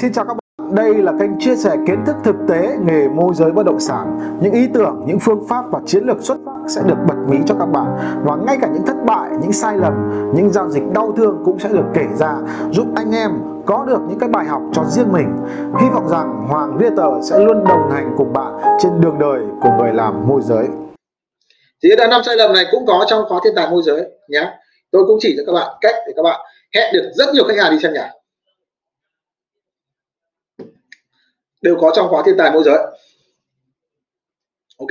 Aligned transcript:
Xin 0.00 0.12
chào 0.12 0.24
các 0.24 0.34
bạn, 0.34 0.74
đây 0.74 0.94
là 0.94 1.12
kênh 1.20 1.38
chia 1.38 1.56
sẻ 1.56 1.76
kiến 1.86 2.04
thức 2.06 2.16
thực 2.24 2.36
tế 2.48 2.76
nghề 2.86 3.08
môi 3.08 3.34
giới 3.34 3.52
bất 3.52 3.66
động 3.66 3.80
sản. 3.80 4.18
Những 4.42 4.52
ý 4.52 4.68
tưởng, 4.74 5.04
những 5.06 5.18
phương 5.18 5.44
pháp 5.48 5.64
và 5.70 5.80
chiến 5.86 6.04
lược 6.04 6.22
xuất 6.22 6.36
sắc 6.44 6.52
sẽ 6.68 6.82
được 6.86 6.96
bật 7.08 7.14
mí 7.28 7.36
cho 7.46 7.54
các 7.58 7.66
bạn. 7.66 7.86
Và 8.24 8.36
ngay 8.36 8.58
cả 8.60 8.68
những 8.74 8.86
thất 8.86 8.96
bại, 9.06 9.30
những 9.42 9.52
sai 9.52 9.76
lầm, 9.76 9.92
những 10.34 10.50
giao 10.50 10.70
dịch 10.70 10.82
đau 10.94 11.12
thương 11.16 11.42
cũng 11.44 11.58
sẽ 11.58 11.68
được 11.68 11.84
kể 11.94 12.04
ra 12.14 12.34
giúp 12.70 12.86
anh 12.96 13.14
em 13.14 13.30
có 13.66 13.84
được 13.84 13.98
những 14.08 14.18
cái 14.18 14.28
bài 14.28 14.44
học 14.44 14.62
cho 14.72 14.84
riêng 14.84 15.12
mình. 15.12 15.36
Hy 15.80 15.86
vọng 15.94 16.08
rằng 16.08 16.46
Hoàng 16.48 16.78
Realtor 16.80 17.30
sẽ 17.30 17.38
luôn 17.38 17.64
đồng 17.64 17.90
hành 17.90 18.14
cùng 18.16 18.32
bạn 18.32 18.52
trên 18.78 19.00
đường 19.00 19.18
đời 19.18 19.40
của 19.62 19.70
người 19.78 19.92
làm 19.92 20.28
môi 20.28 20.40
giới. 20.42 20.66
Thì 21.82 21.88
đã 21.98 22.06
năm 22.06 22.20
sai 22.26 22.36
lầm 22.36 22.52
này 22.52 22.64
cũng 22.70 22.86
có 22.86 23.04
trong 23.08 23.24
khóa 23.28 23.40
thiên 23.44 23.52
tài 23.56 23.70
môi 23.70 23.82
giới 23.86 24.02
nhé. 24.28 24.52
Tôi 24.92 25.02
cũng 25.06 25.16
chỉ 25.20 25.34
cho 25.36 25.42
các 25.46 25.52
bạn 25.52 25.76
cách 25.80 25.94
để 26.06 26.12
các 26.16 26.22
bạn 26.22 26.40
hẹn 26.74 26.94
được 26.94 27.10
rất 27.14 27.26
nhiều 27.34 27.44
khách 27.48 27.58
hàng 27.62 27.72
đi 27.72 27.78
xem 27.82 27.92
nhà. 27.92 28.10
Đều 31.60 31.76
có 31.80 31.92
trong 31.94 32.08
khóa 32.08 32.22
thiên 32.26 32.36
tài 32.38 32.50
môi 32.50 32.62
giới. 32.64 32.78
Ok, 34.78 34.90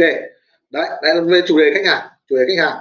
đấy 0.70 0.90
đây 1.02 1.16
là 1.16 1.22
về 1.22 1.42
chủ 1.48 1.58
đề 1.60 1.72
khách 1.74 1.86
hàng, 1.86 2.08
chủ 2.30 2.36
đề 2.36 2.46
khách 2.48 2.64
hàng. 2.64 2.78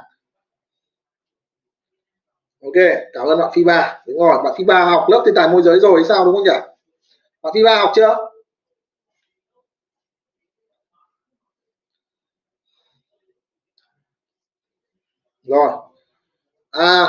Ok, 2.62 2.98
cảm 3.12 3.26
ơn 3.26 3.38
bạn 3.38 3.50
phi 3.54 3.64
ba. 3.64 4.02
Đúng 4.06 4.18
rồi, 4.18 4.42
bạn 4.44 4.54
phi 4.58 4.64
ba 4.64 4.84
học 4.84 5.06
lớp 5.08 5.22
thiên 5.26 5.34
tài 5.34 5.48
môi 5.48 5.62
giới 5.62 5.80
rồi 5.80 6.04
sao 6.08 6.24
đúng 6.24 6.34
không 6.34 6.44
nhỉ? 6.44 6.60
Bạn 7.42 7.52
phi 7.54 7.62
ba 7.64 7.76
học 7.76 7.92
chưa? 7.94 8.16
Rồi. 15.44 15.70
À 16.70 17.06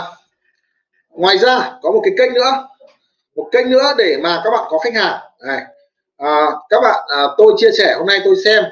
ngoài 1.09 1.37
ra 1.37 1.79
có 1.81 1.91
một 1.91 2.01
cái 2.03 2.13
kênh 2.17 2.33
nữa, 2.33 2.67
một 3.35 3.49
kênh 3.51 3.69
nữa 3.69 3.93
để 3.97 4.17
mà 4.23 4.41
các 4.43 4.49
bạn 4.51 4.67
có 4.69 4.79
khách 4.79 4.93
hàng. 4.93 5.21
Này 5.39 5.63
à, 6.17 6.45
các 6.69 6.79
bạn 6.81 7.05
à, 7.07 7.23
tôi 7.37 7.53
chia 7.57 7.71
sẻ 7.77 7.95
hôm 7.97 8.07
nay 8.07 8.19
tôi 8.25 8.35
xem 8.45 8.63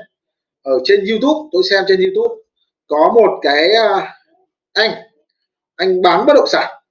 ở 0.63 0.79
trên 0.83 1.05
YouTube 1.09 1.49
tôi 1.51 1.63
xem 1.69 1.83
trên 1.87 1.99
YouTube 1.99 2.35
có 2.87 3.11
một 3.15 3.39
cái 3.41 3.73
à, 3.73 4.13
anh 4.73 4.91
anh 5.75 6.01
bán 6.01 6.25
bất 6.25 6.33
động 6.35 6.47
sản. 6.47 6.81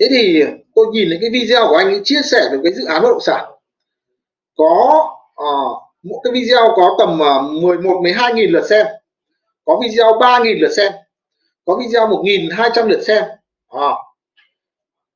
Thế 0.00 0.06
thì 0.10 0.44
tôi 0.74 0.86
nhìn 0.92 1.08
thấy 1.08 1.18
cái 1.20 1.30
video 1.30 1.66
của 1.68 1.76
anh 1.76 1.86
ấy 1.86 2.00
chia 2.04 2.20
sẻ 2.24 2.48
về 2.52 2.58
cái 2.64 2.72
dự 2.72 2.84
án 2.84 3.02
bất 3.02 3.08
động 3.08 3.20
sản. 3.20 3.44
Có 4.56 5.06
à, 5.36 5.52
một 6.02 6.20
cái 6.24 6.32
video 6.32 6.72
có 6.76 6.96
tầm 6.98 7.22
à, 7.22 7.34
11 7.62 8.00
12 8.02 8.34
nghìn 8.34 8.50
lượt 8.50 8.66
xem. 8.70 8.86
Có 9.64 9.80
video 9.82 10.18
3 10.20 10.38
nghìn 10.38 10.58
lượt 10.58 10.72
xem. 10.76 10.92
Có 11.64 11.80
video 11.80 12.08
1.200 12.08 12.86
lượt 12.86 13.00
xem. 13.02 13.24
À. 13.68 13.90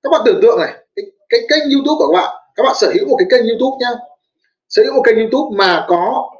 các 0.03 0.11
bạn 0.13 0.21
tưởng 0.25 0.41
tượng 0.43 0.59
này 0.61 0.73
cái, 0.97 1.05
cái 1.29 1.41
kênh 1.49 1.71
YouTube 1.71 1.97
của 1.99 2.13
các 2.13 2.21
bạn 2.21 2.37
các 2.55 2.63
bạn 2.63 2.75
sở 2.81 2.93
hữu 2.95 3.09
một 3.09 3.17
cái 3.19 3.27
kênh 3.31 3.49
YouTube 3.49 3.77
nhá 3.81 3.91
sở 4.73 4.83
hữu 4.83 4.95
một 4.95 5.03
kênh 5.07 5.19
youtube 5.19 5.57
mà 5.57 5.85
có 5.89 6.31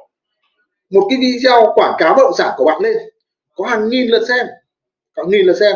một 0.89 1.07
cái 1.09 1.19
video 1.21 1.73
quảng 1.75 1.95
cáo 1.97 2.13
bất 2.15 2.23
động 2.23 2.33
sản 2.37 2.53
của 2.57 2.65
bạn 2.65 2.81
lên, 2.81 2.97
có 3.55 3.65
hàng 3.65 3.89
nghìn 3.89 4.07
lượt 4.07 4.25
xem 4.27 4.47
hàng 5.17 5.29
nghìn 5.29 5.45
lượt 5.45 5.57
xem. 5.59 5.75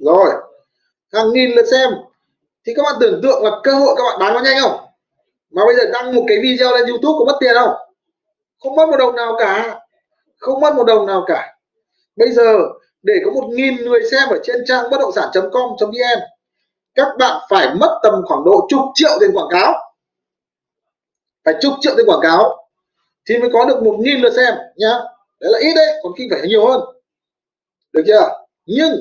Rồi, 0.00 0.30
hàng 1.12 1.32
nghìn 1.32 1.50
lượt 1.50 1.66
xem. 1.70 1.90
Thì 2.66 2.72
các 2.76 2.82
bạn 2.82 2.94
tưởng 3.00 3.20
tượng 3.22 3.44
là 3.44 3.50
cơ 3.62 3.74
hội 3.74 3.94
các 3.96 4.04
bạn 4.04 4.18
bán 4.20 4.34
nó 4.34 4.40
nhanh 4.40 4.62
không? 4.62 4.80
Mà 5.50 5.62
bây 5.66 5.74
giờ 5.76 5.82
đăng 5.92 6.14
một 6.14 6.24
cái 6.28 6.38
video 6.42 6.72
lên 6.72 6.86
youtube 6.86 7.18
có 7.18 7.24
mất 7.24 7.36
tiền 7.40 7.54
không? 7.54 7.74
Không 8.58 8.76
mất 8.76 8.88
một 8.88 8.96
đồng 8.96 9.16
nào 9.16 9.36
cả. 9.38 9.80
Không 10.38 10.60
mất 10.60 10.74
một 10.74 10.84
đồng 10.84 11.06
nào 11.06 11.24
cả. 11.26 11.56
Bây 12.16 12.30
giờ, 12.30 12.58
để 13.02 13.14
có 13.24 13.30
một 13.30 13.48
nghìn 13.50 13.76
người 13.76 14.00
xem 14.10 14.28
ở 14.28 14.40
trên 14.42 14.56
trang 14.66 14.90
bất 14.90 14.98
động 15.00 15.12
sản.com.vn 15.12 16.20
các 16.94 17.08
bạn 17.18 17.40
phải 17.50 17.74
mất 17.74 18.00
tầm 18.02 18.22
khoảng 18.26 18.44
độ 18.44 18.66
chục 18.68 18.80
triệu 18.94 19.10
tiền 19.20 19.30
quảng 19.34 19.48
cáo 19.50 19.85
phải 21.46 21.54
chục 21.60 21.72
triệu 21.80 21.94
tiền 21.96 22.06
quảng 22.06 22.20
cáo 22.22 22.68
thì 23.28 23.38
mới 23.38 23.50
có 23.52 23.64
được 23.64 23.82
một 23.82 23.96
nghìn 23.98 24.20
lượt 24.20 24.32
xem 24.36 24.54
nhá. 24.76 24.94
Đấy 25.40 25.52
là 25.52 25.58
ít 25.58 25.74
đấy 25.76 26.00
còn 26.02 26.12
kinh 26.16 26.28
phải 26.30 26.40
nhiều 26.48 26.66
hơn. 26.66 26.80
Được 27.92 28.02
chưa? 28.06 28.28
Nhưng 28.66 28.92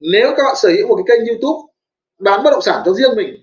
nếu 0.00 0.34
các 0.36 0.44
bạn 0.44 0.56
sở 0.56 0.68
hữu 0.68 0.88
một 0.88 0.96
cái 0.96 1.16
kênh 1.16 1.26
youtube 1.26 1.72
bán 2.18 2.42
bất 2.42 2.50
động 2.50 2.62
sản 2.62 2.82
cho 2.84 2.92
riêng 2.92 3.16
mình 3.16 3.36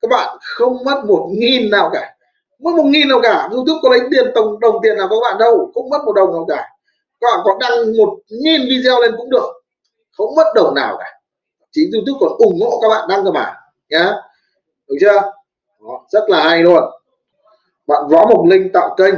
các 0.00 0.08
bạn 0.10 0.38
không 0.40 0.84
mất 0.84 1.04
một 1.06 1.28
nghìn 1.30 1.70
nào 1.70 1.90
cả. 1.92 2.14
Mất 2.58 2.70
một 2.76 2.84
nghìn 2.84 3.08
nào 3.08 3.20
cả 3.22 3.48
youtube 3.52 3.80
có 3.82 3.88
lấy 3.88 4.00
tiền 4.10 4.32
tổng 4.34 4.60
đồng 4.60 4.76
tiền 4.82 4.96
nào 4.96 5.08
các 5.08 5.16
bạn 5.22 5.38
đâu 5.38 5.70
không 5.74 5.88
mất 5.88 5.98
một 6.04 6.12
đồng 6.12 6.32
nào 6.32 6.44
cả. 6.48 6.68
Các 7.20 7.28
bạn 7.32 7.40
có 7.44 7.56
đăng 7.60 7.96
một 7.96 8.18
nghìn 8.28 8.60
video 8.68 9.00
lên 9.00 9.14
cũng 9.16 9.30
được 9.30 9.52
không 10.12 10.34
mất 10.34 10.52
đồng 10.54 10.74
nào 10.74 10.96
cả. 10.98 11.20
Chính 11.72 11.90
youtube 11.92 12.18
còn 12.20 12.38
ủng 12.38 12.60
hộ 12.60 12.80
các 12.82 12.88
bạn 12.88 13.08
đăng 13.08 13.24
cơ 13.24 13.30
mà 13.30 13.54
nhá. 13.90 14.14
Được 14.88 14.96
chưa? 15.00 15.22
Đó, 15.80 16.06
rất 16.08 16.24
là 16.28 16.42
hay 16.42 16.62
luôn 16.62 16.97
bạn 17.88 18.02
võ 18.10 18.26
mộc 18.26 18.46
linh 18.46 18.72
tạo 18.72 18.94
kênh. 18.98 19.14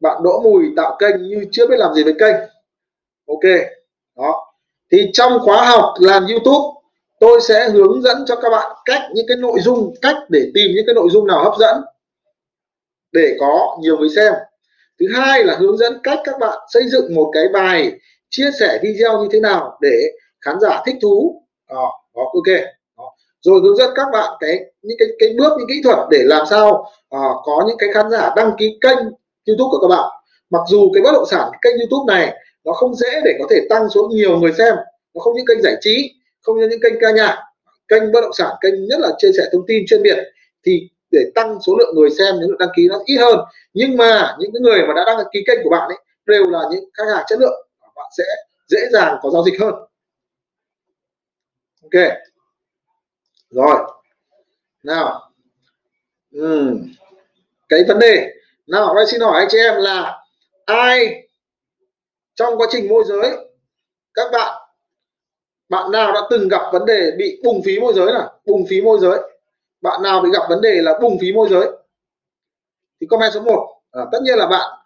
Bạn 0.00 0.22
đỗ 0.22 0.40
mùi 0.44 0.64
tạo 0.76 0.96
kênh 0.98 1.22
như 1.22 1.46
chưa 1.52 1.66
biết 1.66 1.76
làm 1.78 1.94
gì 1.94 2.04
với 2.04 2.14
kênh. 2.18 2.36
Ok 3.28 3.52
đó. 4.16 4.54
Thì 4.92 5.10
trong 5.12 5.38
khóa 5.40 5.70
học 5.70 5.94
làm 6.00 6.26
youtube 6.26 6.80
tôi 7.20 7.40
sẽ 7.40 7.68
hướng 7.68 8.02
dẫn 8.02 8.16
cho 8.26 8.36
các 8.36 8.50
bạn 8.50 8.76
cách 8.84 9.02
những 9.14 9.26
cái 9.28 9.36
nội 9.36 9.60
dung 9.60 9.94
cách 10.02 10.16
để 10.28 10.50
tìm 10.54 10.70
những 10.74 10.86
cái 10.86 10.94
nội 10.94 11.08
dung 11.10 11.26
nào 11.26 11.44
hấp 11.44 11.52
dẫn 11.58 11.82
để 13.12 13.36
có 13.40 13.78
nhiều 13.80 13.98
người 13.98 14.08
xem. 14.16 14.32
Thứ 15.00 15.06
hai 15.14 15.44
là 15.44 15.56
hướng 15.56 15.76
dẫn 15.76 15.98
cách 16.02 16.18
các 16.24 16.38
bạn 16.38 16.58
xây 16.72 16.82
dựng 16.88 17.14
một 17.14 17.30
cái 17.34 17.44
bài 17.52 17.92
chia 18.30 18.50
sẻ 18.60 18.78
video 18.82 19.22
như 19.22 19.28
thế 19.32 19.40
nào 19.40 19.78
để 19.80 20.12
khán 20.40 20.60
giả 20.60 20.82
thích 20.86 20.96
thú. 21.02 21.42
Đó, 21.70 21.92
đó 22.14 22.22
ok 22.34 22.64
rồi 23.42 23.60
hướng 23.62 23.76
dẫn 23.76 23.90
các 23.94 24.06
bạn 24.12 24.32
cái 24.40 24.60
những 24.82 24.96
cái 24.98 25.08
cái 25.18 25.34
bước 25.38 25.52
những 25.58 25.68
kỹ 25.68 25.80
thuật 25.84 25.98
để 26.10 26.22
làm 26.24 26.46
sao 26.50 26.92
uh, 27.16 27.36
có 27.44 27.64
những 27.68 27.76
cái 27.78 27.88
khán 27.94 28.10
giả 28.10 28.32
đăng 28.36 28.52
ký 28.58 28.78
kênh 28.80 28.98
YouTube 29.46 29.68
của 29.70 29.78
các 29.82 29.88
bạn. 29.88 30.10
Mặc 30.50 30.62
dù 30.68 30.90
cái 30.94 31.02
bất 31.02 31.12
động 31.12 31.26
sản 31.30 31.50
kênh 31.62 31.76
YouTube 31.78 32.14
này 32.14 32.36
nó 32.64 32.72
không 32.72 32.94
dễ 32.94 33.20
để 33.24 33.36
có 33.38 33.46
thể 33.50 33.60
tăng 33.70 33.88
số 33.88 34.08
nhiều 34.12 34.38
người 34.38 34.52
xem 34.52 34.74
nó 35.14 35.20
không 35.20 35.34
những 35.36 35.46
kênh 35.46 35.62
giải 35.62 35.76
trí 35.80 36.14
không 36.40 36.58
như 36.58 36.68
những 36.68 36.80
kênh 36.82 36.94
ca 37.00 37.10
nhạc 37.10 37.38
kênh 37.88 38.12
bất 38.12 38.20
động 38.20 38.32
sản 38.32 38.54
kênh 38.60 38.86
nhất 38.86 39.00
là 39.00 39.08
chia 39.18 39.30
sẻ 39.36 39.44
thông 39.52 39.66
tin 39.66 39.84
chuyên 39.86 40.02
biệt 40.02 40.18
thì 40.66 40.88
để 41.10 41.30
tăng 41.34 41.58
số 41.66 41.76
lượng 41.78 41.94
người 41.94 42.10
xem 42.10 42.34
những 42.34 42.48
lượng 42.48 42.58
đăng 42.58 42.68
ký 42.76 42.88
nó 42.88 43.02
ít 43.04 43.16
hơn. 43.16 43.38
Nhưng 43.74 43.96
mà 43.96 44.36
những 44.38 44.50
cái 44.52 44.60
người 44.60 44.86
mà 44.88 44.94
đã 44.94 45.04
đăng 45.06 45.26
ký 45.32 45.44
kênh 45.46 45.58
của 45.64 45.70
bạn 45.70 45.88
ấy 45.88 45.98
đều 46.26 46.44
là 46.50 46.60
những 46.70 46.84
khách 46.94 47.04
hàng 47.14 47.24
chất 47.28 47.40
lượng 47.40 47.68
bạn 47.96 48.10
sẽ 48.18 48.24
dễ 48.68 48.78
dàng 48.92 49.18
có 49.22 49.30
giao 49.30 49.44
dịch 49.44 49.60
hơn. 49.60 49.74
Ok 51.82 52.12
rồi. 53.52 53.76
Nào. 54.82 55.30
Ừ. 56.32 56.76
cái 57.68 57.84
vấn 57.88 57.98
đề. 57.98 58.32
Nào 58.66 58.94
đây 58.94 59.06
xin 59.06 59.20
hỏi 59.20 59.38
anh 59.38 59.48
chị 59.50 59.58
em 59.58 59.74
là 59.76 60.24
ai 60.64 61.28
trong 62.34 62.58
quá 62.58 62.66
trình 62.70 62.88
môi 62.88 63.04
giới? 63.06 63.36
Các 64.14 64.30
bạn. 64.32 64.62
Bạn 65.68 65.90
nào 65.90 66.12
đã 66.12 66.20
từng 66.30 66.48
gặp 66.48 66.62
vấn 66.72 66.86
đề 66.86 67.10
bị 67.18 67.40
bùng 67.44 67.62
phí 67.64 67.80
môi 67.80 67.92
giới 67.94 68.12
nào? 68.12 68.40
Bùng 68.46 68.66
phí 68.66 68.82
môi 68.82 68.98
giới. 69.00 69.18
Bạn 69.80 70.02
nào 70.02 70.20
bị 70.20 70.30
gặp 70.32 70.42
vấn 70.48 70.60
đề 70.60 70.82
là 70.82 70.98
bùng 71.00 71.18
phí 71.20 71.32
môi 71.32 71.48
giới? 71.48 71.68
Thì 73.00 73.06
comment 73.06 73.32
số 73.32 73.40
1 73.40 73.68
à, 73.90 74.02
tất 74.12 74.18
nhiên 74.22 74.38
là 74.38 74.46
bạn 74.46 74.78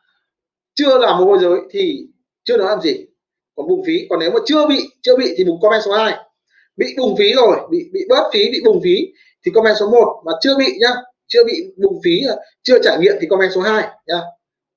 chưa 0.75 0.98
làm 0.98 1.19
môi 1.19 1.38
giới 1.38 1.60
thì 1.71 2.06
chưa 2.44 2.56
nói 2.56 2.66
làm 2.69 2.81
gì. 2.81 3.06
Còn 3.56 3.69
bùng 3.69 3.84
phí. 3.87 4.06
Còn 4.10 4.19
nếu 4.19 4.31
mà 4.31 4.41
chưa 4.47 4.66
bị 4.66 4.91
chưa 5.03 5.16
bị 5.16 5.34
thì 5.37 5.44
bùng 5.44 5.60
comment 5.60 5.83
số 5.84 5.93
2 5.93 6.19
bị 6.76 6.94
bùng 6.98 7.16
phí 7.16 7.32
rồi 7.34 7.56
bị 7.70 7.91
bị 7.92 8.00
bớt 8.09 8.31
phí 8.32 8.50
bị 8.53 8.60
bùng 8.64 8.81
phí 8.84 8.97
thì 9.44 9.53
comment 9.54 9.76
số 9.81 9.91
1 9.91 10.22
mà 10.25 10.32
chưa 10.41 10.59
bị 10.59 10.78
nhá 10.81 10.91
chưa 11.26 11.44
bị 11.44 11.53
bùng 11.76 12.00
phí 12.04 12.20
chưa 12.62 12.78
trải 12.82 12.98
nghiệm 12.98 13.14
thì 13.20 13.26
comment 13.31 13.53
số 13.54 13.60
2 13.60 13.88
nhá. 14.06 14.20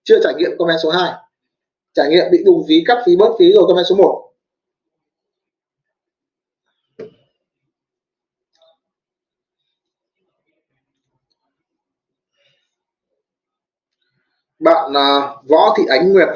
Chưa 0.03 0.19
trải 0.23 0.33
nghiệm 0.38 0.51
comment 0.57 0.79
số 0.83 0.89
2 0.89 1.13
trải 1.93 2.09
nghiệm 2.09 2.25
bị 2.31 2.43
bùng 2.45 2.65
phí 2.67 2.83
cắt 2.85 2.97
phí 3.05 3.15
bớt 3.15 3.35
phí 3.39 3.51
rồi 3.51 3.63
comment 3.67 3.85
số 3.89 3.95
1 3.95 4.25
bạn 14.59 14.91
uh, 14.91 15.50
Võ 15.50 15.74
Thị 15.77 15.83
Ánh 15.89 16.13
Nguyệt 16.13 16.27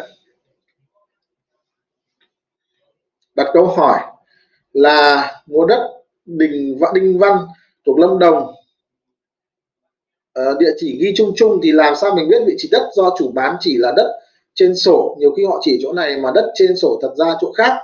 đặt 3.35 3.47
câu 3.53 3.67
hỏi 3.67 4.12
là 4.73 5.31
mua 5.45 5.65
đất 5.65 6.03
Đình 6.25 6.77
Vạn 6.79 6.93
Đinh 6.93 7.19
Văn 7.19 7.37
thuộc 7.85 7.99
Lâm 7.99 8.19
Đồng. 8.19 8.53
À, 10.33 10.43
địa 10.59 10.71
chỉ 10.77 10.97
ghi 11.01 11.13
chung 11.17 11.33
chung 11.35 11.59
thì 11.63 11.71
làm 11.71 11.95
sao 11.95 12.15
mình 12.15 12.29
biết 12.29 12.43
vị 12.47 12.55
trí 12.57 12.69
đất 12.71 12.89
do 12.93 13.15
chủ 13.17 13.31
bán 13.31 13.55
chỉ 13.59 13.77
là 13.77 13.93
đất 13.95 14.19
trên 14.53 14.75
sổ? 14.75 15.15
Nhiều 15.19 15.31
khi 15.37 15.45
họ 15.45 15.59
chỉ 15.61 15.79
chỗ 15.83 15.93
này 15.93 16.17
mà 16.17 16.31
đất 16.35 16.51
trên 16.55 16.77
sổ 16.77 16.99
thật 17.01 17.13
ra 17.17 17.25
chỗ 17.41 17.51
khác. 17.51 17.77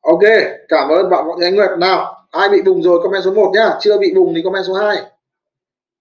Ok 0.00 0.20
cảm 0.68 0.88
ơn 0.88 1.10
bạn 1.10 1.26
Võ 1.26 1.36
Anh 1.40 1.54
Nguyệt. 1.56 1.70
Nào 1.78 2.26
ai 2.30 2.48
bị 2.48 2.62
bùng 2.62 2.82
rồi 2.82 3.00
comment 3.02 3.24
số 3.24 3.34
1 3.34 3.50
nhá. 3.54 3.76
Chưa 3.80 3.98
bị 3.98 4.14
bùng 4.14 4.34
thì 4.34 4.42
comment 4.42 4.64
số 4.66 4.74
2 4.74 4.96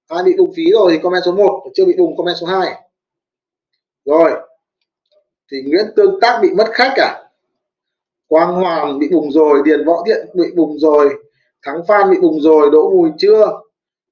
ai 0.08 0.24
bị 0.24 0.34
bùng 0.38 0.54
phí 0.56 0.72
rồi 0.72 0.92
thì 0.92 1.00
comment 1.04 1.24
số 1.26 1.32
1 1.32 1.64
chưa 1.74 1.86
bị 1.86 1.94
bùng 1.98 2.18
comment 2.18 2.38
số 2.38 2.48
2 2.48 2.74
rồi 4.06 4.49
thì 5.52 5.58
Nguyễn 5.66 5.86
Tương 5.96 6.20
Tác 6.22 6.40
bị 6.42 6.50
mất 6.58 6.68
khách 6.72 6.94
à? 6.98 7.24
Quang 8.28 8.54
Hoàng 8.54 9.00
bị 9.00 9.10
bùng 9.12 9.32
rồi 9.32 9.62
Điền 9.66 9.86
Võ 9.86 10.04
Thiện 10.08 10.28
bị 10.34 10.46
bùng 10.56 10.80
rồi 10.80 11.10
thắng 11.66 11.82
phan 11.88 12.12
bị 12.12 12.18
bùng 12.22 12.42
rồi 12.42 12.70
đỗ 12.72 12.90
mùi 12.90 13.10
chưa? 13.18 13.52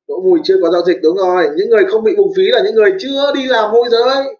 Đỗ 0.08 0.22
mùi 0.22 0.40
chưa 0.44 0.56
có 0.62 0.72
giao 0.72 0.82
dịch 0.86 0.98
đúng 1.04 1.18
rồi. 1.18 1.50
Những 1.56 1.70
người 1.70 1.86
không 1.86 2.04
bị 2.04 2.16
bùng 2.16 2.34
phí 2.36 2.44
là 2.44 2.62
những 2.66 2.76
người 2.76 2.92
chưa 3.00 3.34
đi 3.36 3.46
làm 3.46 3.72
môi 3.72 3.90
giới. 3.90 4.38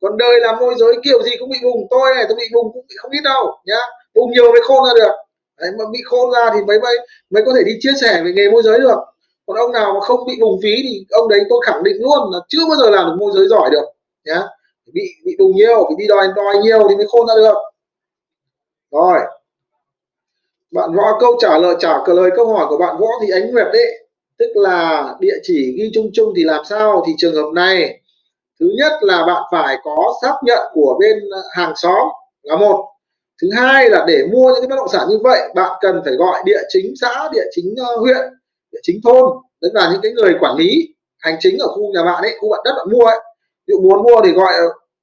Còn 0.00 0.16
đời 0.16 0.40
làm 0.40 0.58
môi 0.58 0.74
giới 0.78 0.94
kiểu 1.04 1.22
gì 1.22 1.30
cũng 1.38 1.50
bị 1.50 1.58
bùng 1.62 1.86
tôi 1.90 2.14
này 2.14 2.24
tôi 2.28 2.36
bị 2.36 2.44
bùng 2.52 2.72
cũng 2.72 2.84
không 2.96 3.10
biết 3.10 3.22
đâu 3.24 3.58
nhá. 3.64 3.78
Bùng 4.14 4.30
nhiều 4.30 4.52
mới 4.52 4.60
khôn 4.64 4.84
ra 4.84 4.92
được. 4.94 5.12
Đấy, 5.60 5.70
mà 5.78 5.84
bị 5.92 5.98
khôn 6.04 6.30
ra 6.30 6.50
thì 6.54 6.60
mới 6.66 6.80
mới 6.80 6.96
mới 7.30 7.42
có 7.46 7.52
thể 7.56 7.62
đi 7.66 7.72
chia 7.80 7.92
sẻ 8.00 8.22
về 8.24 8.32
nghề 8.32 8.50
môi 8.50 8.62
giới 8.62 8.78
được. 8.78 8.98
Còn 9.46 9.56
ông 9.56 9.72
nào 9.72 9.92
mà 9.94 10.00
không 10.00 10.26
bị 10.26 10.36
bùng 10.40 10.60
phí 10.62 10.74
thì 10.82 11.06
ông 11.10 11.28
đấy 11.28 11.40
tôi 11.48 11.60
khẳng 11.66 11.82
định 11.82 11.96
luôn 12.00 12.32
là 12.32 12.38
chưa 12.48 12.66
bao 12.68 12.76
giờ 12.76 12.90
làm 12.90 13.06
được 13.06 13.16
môi 13.18 13.32
giới 13.34 13.48
giỏi 13.48 13.70
được 13.70 13.84
nhá 14.24 14.42
bị 14.92 15.02
bị 15.24 15.36
bùng 15.38 15.56
nhiều 15.56 15.84
phải 15.88 15.96
đi 15.98 16.06
đòi 16.06 16.28
đòi 16.36 16.58
nhiều 16.62 16.88
thì 16.88 16.96
mới 16.96 17.06
khôn 17.08 17.26
ra 17.26 17.34
được. 17.36 17.56
Rồi. 18.90 19.18
Bạn 20.70 20.94
võ 20.94 21.18
câu 21.20 21.36
trả 21.40 21.58
lời 21.58 21.74
trả 21.78 21.98
lời 22.06 22.30
câu 22.36 22.52
hỏi 22.52 22.66
của 22.68 22.78
bạn 22.78 22.96
võ 23.00 23.06
thì 23.22 23.30
ánh 23.32 23.50
nguyệt 23.50 23.66
đấy. 23.72 24.08
Tức 24.38 24.50
là 24.54 25.14
địa 25.20 25.36
chỉ 25.42 25.74
ghi 25.78 25.90
chung 25.94 26.10
chung 26.12 26.32
thì 26.36 26.44
làm 26.44 26.64
sao? 26.64 27.04
Thì 27.06 27.12
trường 27.18 27.34
hợp 27.34 27.50
này, 27.54 28.00
thứ 28.60 28.66
nhất 28.78 28.92
là 29.00 29.26
bạn 29.26 29.42
phải 29.50 29.76
có 29.84 30.14
xác 30.22 30.34
nhận 30.44 30.58
của 30.72 30.96
bên 31.00 31.16
à, 31.32 31.40
hàng 31.52 31.72
xóm 31.76 32.08
là 32.42 32.56
một. 32.56 32.84
Thứ 33.42 33.48
hai 33.56 33.90
là 33.90 34.04
để 34.08 34.24
mua 34.32 34.46
những 34.46 34.60
cái 34.60 34.68
bất 34.68 34.76
động 34.76 34.88
sản 34.92 35.06
như 35.10 35.18
vậy, 35.22 35.40
bạn 35.54 35.70
cần 35.80 36.02
phải 36.04 36.14
gọi 36.14 36.42
địa 36.44 36.60
chính 36.68 36.94
xã, 37.00 37.28
địa 37.32 37.44
chính 37.50 37.74
ờ, 37.78 37.96
huyện, 37.96 38.16
địa 38.72 38.78
chính 38.82 39.00
thôn. 39.04 39.24
Tức 39.60 39.70
là 39.74 39.90
những 39.92 40.00
cái 40.02 40.12
người 40.12 40.36
quản 40.40 40.56
lý 40.56 40.94
hành 41.18 41.36
chính 41.40 41.58
ở 41.58 41.68
khu 41.68 41.92
nhà 41.92 42.02
bạn 42.04 42.22
ấy, 42.22 42.36
khu 42.40 42.50
bạn 42.50 42.60
đất 42.64 42.72
bạn 42.76 42.86
mua 42.90 43.04
ấy 43.04 43.18
ví 43.66 43.72
dụ 43.72 43.80
muốn 43.80 44.02
mua 44.02 44.20
thì 44.24 44.32
gọi 44.32 44.52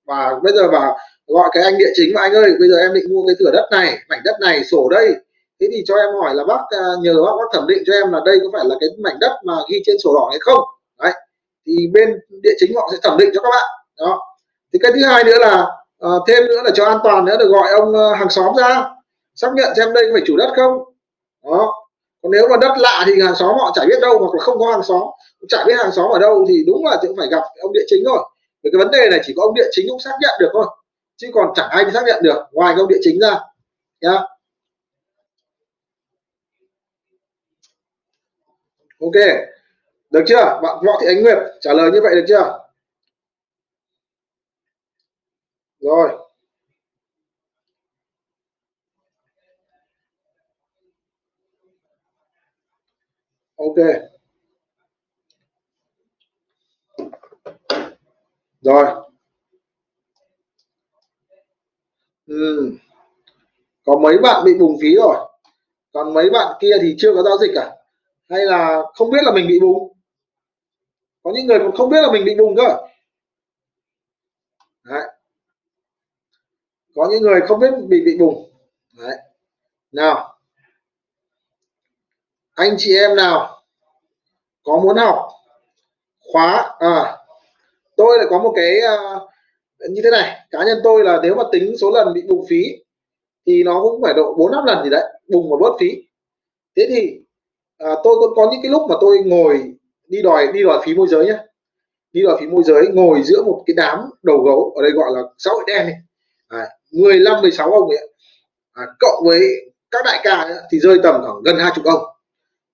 và 0.05 0.39
bây 0.43 0.53
giờ 0.53 0.67
và 0.71 0.93
gọi 1.27 1.49
cái 1.53 1.63
anh 1.63 1.77
địa 1.77 1.91
chính 1.95 2.13
mà 2.15 2.21
anh 2.21 2.33
ơi 2.33 2.51
bây 2.59 2.69
giờ 2.69 2.77
em 2.77 2.93
định 2.93 3.03
mua 3.09 3.27
cái 3.27 3.35
thửa 3.39 3.51
đất 3.51 3.67
này 3.71 3.97
mảnh 4.09 4.21
đất 4.23 4.35
này 4.41 4.63
sổ 4.63 4.89
đây. 4.89 5.15
Thế 5.59 5.67
thì 5.71 5.83
cho 5.85 5.95
em 5.95 6.09
hỏi 6.21 6.35
là 6.35 6.43
bác 6.43 6.61
à, 6.69 6.83
nhờ 7.01 7.13
bác, 7.13 7.31
có 7.31 7.49
thẩm 7.53 7.67
định 7.67 7.83
cho 7.87 7.93
em 7.93 8.11
là 8.11 8.19
đây 8.25 8.39
có 8.43 8.47
phải 8.53 8.65
là 8.65 8.75
cái 8.79 8.89
mảnh 8.97 9.19
đất 9.19 9.39
mà 9.43 9.53
ghi 9.69 9.81
trên 9.85 9.95
sổ 10.03 10.13
đỏ 10.15 10.27
hay 10.29 10.39
không? 10.41 10.59
Đấy 10.99 11.11
thì 11.67 11.87
bên 11.93 12.19
địa 12.43 12.53
chính 12.57 12.75
họ 12.75 12.89
sẽ 12.91 12.97
thẩm 13.03 13.17
định 13.17 13.29
cho 13.33 13.41
các 13.41 13.49
bạn 13.49 13.69
đó. 13.99 14.21
Thì 14.73 14.79
cái 14.81 14.91
thứ 14.91 15.05
hai 15.05 15.23
nữa 15.23 15.37
là 15.39 15.65
uh, 16.05 16.23
thêm 16.27 16.45
nữa 16.45 16.61
là 16.63 16.71
cho 16.73 16.85
an 16.85 16.97
toàn 17.03 17.25
nữa 17.25 17.37
được 17.39 17.47
gọi 17.47 17.71
ông 17.71 17.89
uh, 17.89 18.17
hàng 18.17 18.29
xóm 18.29 18.55
ra 18.57 18.85
xác 19.35 19.49
nhận 19.55 19.75
xem 19.75 19.93
đây 19.93 20.03
có 20.05 20.09
phải 20.13 20.21
chủ 20.25 20.37
đất 20.37 20.53
không? 20.55 20.83
Đó. 21.45 21.73
Còn 22.23 22.31
nếu 22.31 22.47
mà 22.49 22.57
đất 22.57 22.73
lạ 22.77 23.03
thì 23.07 23.21
hàng 23.21 23.35
xóm 23.35 23.55
họ 23.57 23.71
chả 23.75 23.85
biết 23.85 23.99
đâu 24.01 24.19
hoặc 24.19 24.33
là 24.33 24.43
không 24.43 24.59
có 24.59 24.71
hàng 24.71 24.83
xóm 24.83 25.01
chả 25.49 25.63
biết 25.67 25.73
hàng 25.77 25.91
xóm 25.91 26.11
ở 26.11 26.19
đâu 26.19 26.45
thì 26.49 26.63
đúng 26.67 26.85
là 26.85 26.97
cũng 27.01 27.15
phải 27.17 27.27
gặp 27.27 27.43
ông 27.61 27.73
địa 27.73 27.83
chính 27.87 28.03
rồi 28.03 28.23
thì 28.63 28.69
cái 28.73 28.79
vấn 28.79 28.91
đề 28.91 29.07
này 29.11 29.19
chỉ 29.23 29.33
có 29.37 29.43
ông 29.43 29.53
địa 29.55 29.67
chính 29.71 29.85
cũng 29.89 29.99
xác 29.99 30.11
nhận 30.21 30.33
được 30.39 30.49
thôi, 30.53 30.65
chứ 31.17 31.27
còn 31.33 31.53
chẳng 31.55 31.69
ai 31.69 31.85
xác 31.93 32.03
nhận 32.07 32.23
được, 32.23 32.43
ngoài 32.51 32.75
ông 32.77 32.87
địa 32.87 32.99
chính 33.03 33.19
ra. 33.19 33.39
Nhá. 34.01 34.21
Ok, 38.99 39.13
được 40.11 40.23
chưa? 40.27 40.59
Bạn 40.63 40.77
võ 40.85 40.93
thị 41.01 41.07
ánh 41.07 41.23
nguyệt 41.23 41.37
trả 41.61 41.73
lời 41.73 41.91
như 41.91 42.01
vậy 42.03 42.15
được 42.15 42.25
chưa? 42.27 42.59
Rồi. 45.79 46.17
Ok. 53.57 54.12
Rồi. 58.63 59.03
Ừ. 62.27 62.71
có 63.85 63.97
mấy 63.97 64.17
bạn 64.17 64.43
bị 64.45 64.53
bùng 64.59 64.77
phí 64.81 64.95
rồi. 64.95 65.15
Còn 65.93 66.13
mấy 66.13 66.29
bạn 66.29 66.57
kia 66.59 66.75
thì 66.81 66.95
chưa 66.97 67.15
có 67.15 67.23
giao 67.23 67.37
dịch 67.37 67.51
cả, 67.55 67.75
hay 68.29 68.45
là 68.45 68.81
không 68.93 69.11
biết 69.11 69.19
là 69.23 69.31
mình 69.31 69.47
bị 69.47 69.59
bùng? 69.59 69.93
Có 71.23 71.31
những 71.35 71.45
người 71.45 71.59
còn 71.59 71.75
không 71.75 71.89
biết 71.89 72.01
là 72.01 72.11
mình 72.11 72.25
bị 72.25 72.35
bùng 72.35 72.55
cơ. 72.55 72.77
Đấy. 74.83 75.03
có 76.95 77.07
những 77.11 77.21
người 77.21 77.41
không 77.47 77.59
biết 77.59 77.69
bị 77.87 78.01
bị 78.05 78.17
bùng. 78.19 78.51
Đấy. 78.97 79.17
nào. 79.91 80.37
Anh 82.53 82.75
chị 82.77 82.95
em 82.95 83.15
nào 83.15 83.63
có 84.63 84.77
muốn 84.77 84.97
học 84.97 85.29
khóa 86.31 86.75
à 86.79 87.22
tôi 87.97 88.17
lại 88.17 88.27
có 88.29 88.39
một 88.39 88.53
cái 88.55 88.79
uh, 88.79 89.21
như 89.89 90.01
thế 90.03 90.09
này. 90.11 90.37
Cá 90.51 90.63
nhân 90.63 90.77
tôi 90.83 91.03
là 91.03 91.19
nếu 91.23 91.35
mà 91.35 91.43
tính 91.51 91.77
số 91.77 91.91
lần 91.91 92.13
bị 92.13 92.21
bùng 92.27 92.45
phí 92.49 92.63
thì 93.47 93.63
nó 93.63 93.81
cũng 93.81 94.01
phải 94.01 94.13
độ 94.13 94.35
bốn 94.37 94.51
năm 94.51 94.65
lần 94.65 94.83
gì 94.83 94.89
đấy 94.89 95.03
bùng 95.27 95.51
và 95.51 95.57
bớt 95.61 95.77
phí. 95.79 95.91
Thế 96.77 96.85
thì 96.89 97.19
à, 97.77 97.91
tôi 98.03 98.15
cũng 98.19 98.33
có 98.35 98.49
những 98.51 98.61
cái 98.61 98.71
lúc 98.71 98.81
mà 98.89 98.95
tôi 99.01 99.17
ngồi 99.25 99.73
đi 100.07 100.21
đòi 100.21 100.47
đi 100.53 100.63
đòi 100.63 100.81
phí 100.85 100.95
môi 100.95 101.07
giới 101.07 101.25
nhé 101.25 101.37
đi 102.13 102.21
đòi 102.23 102.37
phí 102.39 102.47
môi 102.47 102.63
giới 102.63 102.87
ngồi 102.87 103.23
giữa 103.23 103.43
một 103.43 103.63
cái 103.65 103.73
đám 103.77 103.99
đầu 104.23 104.37
gấu 104.37 104.73
ở 104.75 104.81
đây 104.81 104.91
gọi 104.91 105.09
là 105.15 105.21
xã 105.37 105.51
hội 105.51 105.63
đen 105.67 105.85
này 105.85 105.95
à, 106.47 106.67
15 106.91 107.41
16 107.41 107.71
ông 107.71 107.89
ấy 107.89 108.09
à, 108.73 108.83
cộng 108.99 109.23
với 109.25 109.39
các 109.91 110.05
đại 110.05 110.19
ca 110.23 110.35
ấy, 110.35 110.53
thì 110.71 110.79
rơi 110.79 110.99
tầm 111.03 111.21
khoảng 111.25 111.43
gần 111.45 111.57
hai 111.59 111.71
chục 111.75 111.85
ông. 111.85 112.03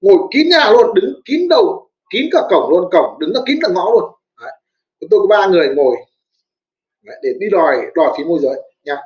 Ngồi 0.01 0.18
kín 0.31 0.50
nhà 0.50 0.69
luôn 0.71 0.94
đứng 0.94 1.21
kín 1.25 1.48
đầu 1.50 1.89
kín 2.13 2.30
cả 2.31 2.42
cổng 2.50 2.69
luôn 2.69 2.89
cổng 2.92 3.19
đứng 3.19 3.31
là 3.33 3.42
kín 3.45 3.57
cả 3.62 3.68
ngõ 3.74 3.92
luôn 3.92 4.04
chúng 5.00 5.10
tôi 5.10 5.19
có 5.19 5.28
ba 5.28 5.48
người 5.48 5.69
ngồi. 5.75 5.96
Đấy, 7.04 7.18
để 7.24 7.30
đi 7.40 7.50
đòi 7.50 7.86
đòi 7.96 8.13
phí 8.18 8.24
môi 8.24 8.40
giới. 8.42 8.62
Nha. 8.84 8.98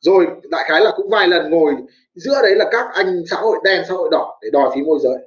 Rồi 0.00 0.26
đại 0.50 0.64
khái 0.68 0.80
là 0.80 0.92
cũng 0.96 1.10
vài 1.10 1.28
lần 1.28 1.50
ngồi 1.50 1.74
giữa 2.14 2.42
đấy 2.42 2.54
là 2.54 2.68
các 2.72 2.86
anh 2.92 3.22
xã 3.30 3.36
hội 3.36 3.58
đen 3.64 3.84
xã 3.88 3.94
hội 3.94 4.08
đỏ 4.12 4.38
để 4.42 4.50
đòi 4.52 4.70
phí 4.74 4.82
môi 4.82 4.98
giới. 5.02 5.18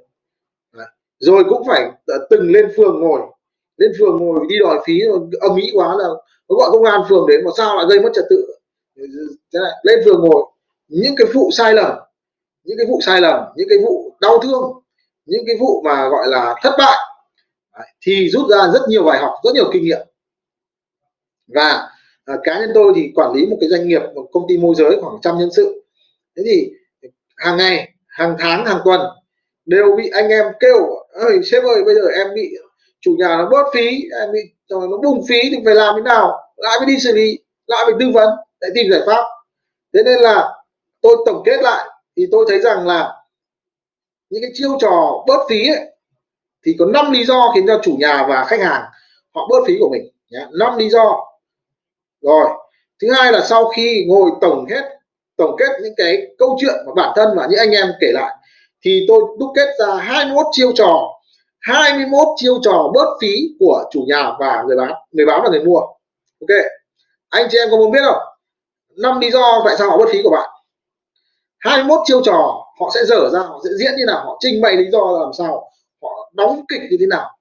Đấy. 0.72 0.86
rồi 1.18 1.44
cũng 1.48 1.62
phải 1.66 1.90
ờ, 2.06 2.26
từng 2.30 2.52
lên 2.52 2.72
phường 2.76 3.00
ngồi. 3.00 3.20
Lên 3.76 3.92
phường 3.98 4.16
ngồi 4.16 4.46
đi 4.48 4.58
đòi 4.58 4.80
phí 4.86 5.00
ờ, 5.00 5.18
âm 5.40 5.56
ý 5.56 5.70
quá 5.74 5.96
là 5.98 6.04
nó 6.48 6.56
gọi 6.56 6.70
công 6.72 6.84
an 6.84 7.00
phường 7.08 7.26
đến 7.28 7.44
mà 7.44 7.50
sao 7.56 7.76
lại 7.76 7.86
gây 7.88 8.00
mất 8.00 8.10
trật 8.14 8.24
tự. 8.30 8.46
Thế 9.52 9.60
này 9.62 9.72
lên 9.82 9.98
phường 10.04 10.20
ngồi. 10.20 10.44
Những 10.88 11.14
cái 11.16 11.26
vụ 11.34 11.50
sai 11.52 11.74
lầm 11.74 11.98
những 12.64 12.78
cái 12.78 12.86
vụ 12.86 13.00
sai 13.00 13.20
lầm 13.20 13.44
những 13.56 13.68
cái 13.68 13.78
vụ 13.78 14.16
đau 14.20 14.38
thương 14.38 14.72
những 15.26 15.44
cái 15.46 15.56
vụ 15.60 15.82
mà 15.84 16.08
gọi 16.08 16.26
là 16.28 16.54
thất 16.62 16.74
bại 16.78 16.98
thì 18.00 18.28
rút 18.30 18.50
ra 18.50 18.68
rất 18.72 18.80
nhiều 18.88 19.04
bài 19.04 19.18
học 19.18 19.34
rất 19.44 19.50
nhiều 19.54 19.70
kinh 19.72 19.84
nghiệm. 19.84 20.06
Và 21.46 21.88
à, 22.24 22.34
cá 22.42 22.60
nhân 22.60 22.70
tôi 22.74 22.92
thì 22.96 23.12
quản 23.14 23.32
lý 23.32 23.46
một 23.46 23.56
cái 23.60 23.68
doanh 23.68 23.88
nghiệp 23.88 24.02
một 24.14 24.28
công 24.32 24.44
ty 24.48 24.58
môi 24.58 24.74
giới 24.74 25.00
khoảng 25.00 25.16
trăm 25.22 25.38
nhân 25.38 25.50
sự. 25.56 25.84
Thế 26.36 26.42
thì 26.46 26.70
hàng 27.36 27.56
ngày 27.56 27.92
hàng 28.06 28.36
tháng 28.38 28.66
hàng 28.66 28.80
tuần 28.84 29.00
đều 29.64 29.96
bị 29.96 30.08
anh 30.08 30.28
em 30.28 30.46
kêu 30.60 30.76
ơi 31.12 31.40
sếp 31.44 31.64
ơi 31.64 31.84
bây 31.84 31.94
giờ 31.94 32.08
em 32.16 32.26
bị 32.34 32.54
chủ 33.00 33.16
nhà 33.18 33.36
nó 33.36 33.48
bớt 33.50 33.66
phí 33.74 34.02
em 34.20 34.32
bị 34.32 34.40
nó 34.70 34.98
bùng 35.02 35.26
phí 35.28 35.40
thì 35.50 35.56
phải 35.64 35.74
làm 35.74 35.94
thế 35.96 36.02
nào? 36.02 36.32
Lại 36.56 36.76
phải 36.78 36.86
đi 36.86 36.98
xử 36.98 37.12
lý 37.12 37.38
lại 37.66 37.82
phải 37.86 37.94
tư 38.00 38.10
vấn 38.14 38.28
để 38.60 38.68
tìm 38.74 38.90
giải 38.90 39.00
pháp. 39.06 39.24
Thế 39.94 40.02
nên 40.04 40.20
là 40.20 40.48
tôi 41.00 41.16
tổng 41.26 41.42
kết 41.46 41.62
lại 41.62 41.88
thì 42.16 42.26
tôi 42.32 42.44
thấy 42.48 42.60
rằng 42.60 42.86
là 42.86 43.12
những 44.30 44.42
cái 44.42 44.50
chiêu 44.54 44.78
trò 44.80 45.24
bớt 45.26 45.46
phí 45.48 45.68
ấy, 45.68 45.92
thì 46.66 46.76
có 46.78 46.86
5 46.86 47.12
lý 47.12 47.24
do 47.24 47.52
khiến 47.54 47.64
cho 47.66 47.80
chủ 47.82 47.96
nhà 47.98 48.26
và 48.28 48.44
khách 48.44 48.60
hàng 48.60 48.82
họ 49.34 49.46
bớt 49.50 49.58
phí 49.66 49.74
của 49.80 49.88
mình 49.92 50.02
nhé 50.30 50.46
năm 50.52 50.78
lý 50.78 50.88
do. 50.90 51.16
Rồi, 52.20 52.46
thứ 53.02 53.08
hai 53.12 53.32
là 53.32 53.40
sau 53.40 53.68
khi 53.68 54.04
ngồi 54.08 54.30
tổng 54.40 54.66
hết, 54.70 54.82
tổng 55.36 55.56
kết 55.58 55.70
những 55.82 55.94
cái 55.96 56.26
câu 56.38 56.56
chuyện 56.60 56.74
mà 56.86 56.92
bản 56.96 57.12
thân 57.16 57.28
và 57.36 57.46
những 57.50 57.58
anh 57.58 57.70
em 57.70 57.92
kể 58.00 58.12
lại, 58.12 58.36
thì 58.84 59.04
tôi 59.08 59.20
đúc 59.38 59.52
kết 59.54 59.68
ra 59.78 59.94
21 59.94 60.46
chiêu 60.52 60.72
trò. 60.74 61.08
21 61.60 62.28
chiêu 62.36 62.58
trò 62.62 62.90
bớt 62.94 63.16
phí 63.20 63.34
của 63.60 63.84
chủ 63.90 64.04
nhà 64.08 64.32
và 64.38 64.64
người 64.66 64.76
bán 64.76 64.92
người 65.12 65.26
bán 65.26 65.40
và 65.42 65.48
người 65.50 65.64
mua. 65.64 65.78
Ok, 66.40 66.64
anh 67.28 67.46
chị 67.50 67.58
em 67.58 67.68
có 67.70 67.76
muốn 67.76 67.90
biết 67.90 68.00
không? 68.04 68.22
Năm 68.96 69.20
lý 69.20 69.30
do 69.30 69.62
tại 69.64 69.76
sao 69.78 69.90
họ 69.90 69.96
bớt 69.96 70.08
phí 70.12 70.22
của 70.22 70.30
bạn. 70.30 70.50
21 71.58 72.00
chiêu 72.04 72.22
trò 72.24 72.64
họ 72.80 72.90
sẽ 72.94 73.00
dở 73.04 73.30
ra, 73.32 73.40
họ 73.40 73.60
sẽ 73.64 73.70
diễn 73.78 73.96
như 73.96 74.04
nào, 74.06 74.24
họ 74.24 74.36
trình 74.40 74.60
bày 74.60 74.76
lý 74.76 74.84
do 74.92 75.18
làm 75.20 75.32
sao 75.38 75.71
đóng 76.32 76.64
kịch 76.68 76.80
như 76.90 76.96
thế 77.00 77.06
nào. 77.06 77.38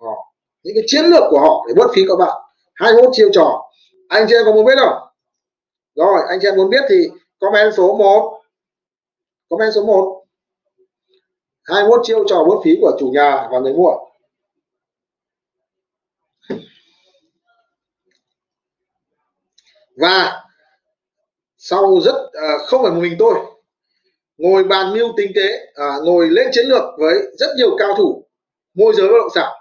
Họ, 0.00 0.32
những 0.62 0.74
cái 0.74 0.84
chiến 0.86 1.04
lược 1.04 1.22
của 1.30 1.40
họ 1.40 1.64
để 1.68 1.74
bớt 1.76 1.90
phí 1.94 2.02
các 2.08 2.16
bạn. 2.16 2.42
21 2.74 3.10
chiêu 3.12 3.28
trò. 3.32 3.70
Anh 4.08 4.26
chị 4.28 4.34
em 4.34 4.44
có 4.44 4.52
muốn 4.52 4.64
biết 4.64 4.78
không? 4.78 5.08
Rồi 5.94 6.20
anh 6.28 6.38
chị 6.42 6.48
em 6.48 6.56
muốn 6.56 6.70
biết 6.70 6.84
thì 6.88 7.08
comment 7.38 7.74
số 7.76 7.96
1 7.96 8.40
comment 9.48 9.74
số 9.74 9.84
1 9.84 10.24
21 11.62 12.00
chiêu 12.04 12.24
trò 12.28 12.44
bớt 12.44 12.56
phí 12.64 12.78
của 12.80 12.96
chủ 13.00 13.10
nhà 13.14 13.48
và 13.50 13.58
người 13.58 13.72
mua. 13.72 13.90
Và 19.96 20.44
sau 21.56 22.00
rất 22.00 22.30
à, 22.32 22.58
không 22.66 22.82
phải 22.82 22.92
một 22.92 23.00
mình 23.00 23.16
tôi 23.18 23.34
ngồi 24.38 24.64
bàn 24.64 24.94
mưu 24.94 25.12
tính 25.16 25.32
tế 25.34 25.72
à, 25.74 25.96
ngồi 26.04 26.28
lên 26.30 26.48
chiến 26.52 26.66
lược 26.66 26.82
với 26.98 27.14
rất 27.38 27.46
nhiều 27.56 27.76
cao 27.78 27.94
thủ 27.96 28.23
môi 28.74 28.94
giới 28.96 29.08
bất 29.08 29.18
động 29.18 29.30
sản. 29.34 29.52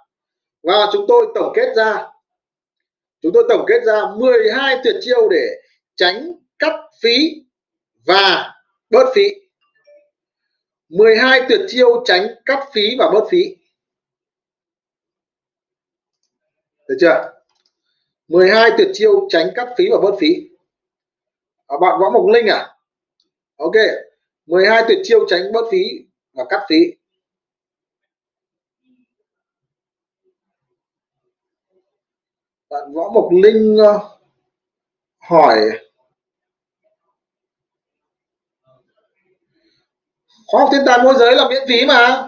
Và 0.64 0.90
chúng 0.94 1.06
tôi 1.08 1.28
tổng 1.36 1.54
kết 1.56 1.74
ra 1.76 2.08
chúng 3.24 3.34
tôi 3.34 3.44
tổng 3.50 3.66
kết 3.68 3.84
ra 3.86 4.02
12 4.16 4.80
tuyệt 4.84 4.96
chiêu 5.02 5.30
để 5.30 5.62
tránh 5.96 6.32
cắt 6.60 6.74
phí 7.02 7.46
và 8.06 8.54
bớt 8.90 9.12
phí. 9.16 9.30
12 10.90 11.42
tuyệt 11.50 11.60
chiêu 11.68 12.04
tránh 12.06 12.28
cắt 12.46 12.68
phí 12.74 12.96
và 13.00 13.10
bớt 13.14 13.28
phí. 13.30 13.56
Được 16.88 16.96
chưa? 17.00 17.34
12 18.28 18.72
tuyệt 18.78 18.88
chiêu 18.94 19.28
tránh 19.30 19.50
cắt 19.56 19.68
phí 19.78 19.86
và 19.92 19.98
bớt 20.04 20.16
phí. 20.20 20.50
À, 21.68 21.76
bạn 21.82 22.00
võ 22.00 22.10
mộc 22.10 22.30
linh 22.34 22.48
à? 22.48 22.76
Ok. 23.58 23.76
12 24.46 24.84
tuyệt 24.88 25.00
chiêu 25.04 25.26
tránh 25.30 25.52
bớt 25.54 25.68
phí 25.72 25.84
và 26.34 26.46
cắt 26.50 26.66
phí. 26.70 27.03
Bạn 32.74 32.94
võ 32.94 33.10
mộc 33.10 33.30
linh 33.44 33.78
ờ, 33.78 34.00
hỏi. 35.20 35.60
Khóa 40.48 40.62
học 40.62 40.70
thiên 40.72 40.82
tài 40.86 41.04
môi 41.04 41.14
giới 41.20 41.36
là 41.36 41.50
miễn 41.50 41.64
phí 41.68 41.86
mà. 41.86 42.28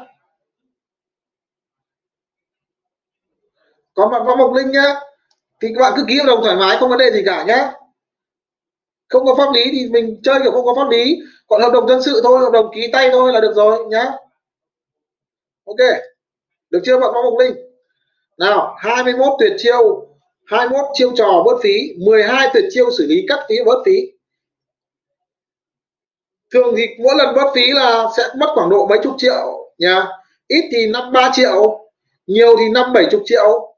Còn 3.93 4.11
bạn 4.11 4.25
võ 4.25 4.35
mộc 4.35 4.53
linh 4.53 4.71
nhá, 4.71 4.95
thì 5.61 5.67
các 5.75 5.81
bạn 5.81 5.93
cứ 5.95 6.05
ký 6.07 6.17
hợp 6.17 6.25
đồng 6.27 6.43
thoải 6.43 6.55
mái, 6.55 6.77
không 6.79 6.89
vấn 6.89 6.99
đề 6.99 7.11
gì 7.11 7.21
cả 7.25 7.43
nhé 7.43 7.71
không 9.09 9.25
có 9.25 9.35
pháp 9.35 9.51
lý 9.53 9.63
thì 9.71 9.89
mình 9.89 10.19
chơi 10.23 10.39
kiểu 10.43 10.51
không 10.51 10.65
có 10.65 10.73
pháp 10.75 10.89
lý, 10.89 11.17
còn 11.47 11.61
hợp 11.61 11.71
đồng 11.73 11.87
dân 11.87 12.01
sự 12.01 12.21
thôi, 12.23 12.39
hợp 12.39 12.51
đồng 12.53 12.71
ký 12.75 12.89
tay 12.93 13.09
thôi 13.11 13.33
là 13.33 13.39
được 13.39 13.53
rồi 13.55 13.85
nhá. 13.85 14.11
Ok, 15.65 15.77
được 16.69 16.79
chưa 16.85 16.99
bạn 16.99 17.11
võ 17.13 17.21
mộc 17.21 17.39
linh 17.39 17.55
nào 18.37 18.75
21 18.77 19.33
tuyệt 19.39 19.53
chiêu. 19.57 20.14
21 20.45 20.85
chiêu 20.93 21.11
trò 21.15 21.43
bớt 21.45 21.59
phí 21.63 21.93
12 21.97 22.49
tuyệt 22.53 22.65
chiêu 22.69 22.91
xử 22.97 23.05
lý 23.07 23.25
cắt 23.27 23.39
phí 23.49 23.55
bớt 23.65 23.83
phí. 23.85 24.11
Thường 26.53 26.73
thì 26.77 26.87
mỗi 27.03 27.15
lần 27.17 27.35
bớt 27.35 27.51
phí 27.55 27.71
là 27.73 28.07
sẽ 28.17 28.23
mất 28.37 28.47
khoảng 28.55 28.69
độ 28.69 28.87
mấy 28.87 28.99
chục 29.03 29.15
triệu 29.17 29.73
nha 29.77 30.07
ít 30.47 30.69
thì 30.71 30.87
năm 30.87 31.11
ba 31.11 31.31
triệu, 31.33 31.89
nhiều 32.27 32.55
thì 32.59 32.69
năm 32.69 32.93
bảy 32.93 33.05
chục 33.11 33.21
triệu. 33.25 33.75